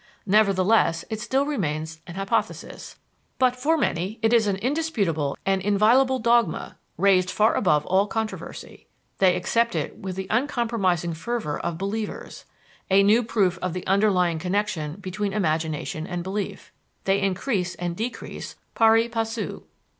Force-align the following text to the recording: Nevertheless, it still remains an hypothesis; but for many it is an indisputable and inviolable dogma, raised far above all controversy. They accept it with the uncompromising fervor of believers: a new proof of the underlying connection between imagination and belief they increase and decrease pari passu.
Nevertheless, 0.25 1.05
it 1.11 1.19
still 1.19 1.45
remains 1.45 2.01
an 2.07 2.15
hypothesis; 2.15 2.95
but 3.37 3.55
for 3.55 3.77
many 3.77 4.17
it 4.23 4.33
is 4.33 4.47
an 4.47 4.55
indisputable 4.55 5.37
and 5.45 5.61
inviolable 5.61 6.17
dogma, 6.17 6.79
raised 6.97 7.29
far 7.29 7.53
above 7.53 7.85
all 7.85 8.07
controversy. 8.07 8.87
They 9.19 9.35
accept 9.35 9.75
it 9.75 9.95
with 9.99 10.15
the 10.15 10.25
uncompromising 10.31 11.13
fervor 11.13 11.59
of 11.59 11.77
believers: 11.77 12.45
a 12.89 13.03
new 13.03 13.21
proof 13.21 13.59
of 13.61 13.73
the 13.73 13.85
underlying 13.85 14.39
connection 14.39 14.93
between 14.95 15.33
imagination 15.33 16.07
and 16.07 16.23
belief 16.23 16.71
they 17.03 17.21
increase 17.21 17.75
and 17.75 17.95
decrease 17.95 18.55
pari 18.73 19.07
passu. 19.07 19.65